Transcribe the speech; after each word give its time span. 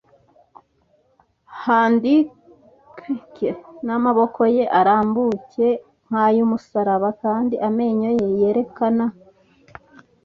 handpike, 1.63 3.49
n'amaboko 3.85 4.41
ye 4.55 4.65
arambuye 4.79 5.69
nk'ay'umusaraba 6.07 7.09
kandi 7.23 7.55
amenyo 7.67 8.09
ye 8.19 8.27
yerekana 8.39 9.05